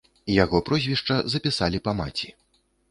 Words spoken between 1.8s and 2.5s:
па маці.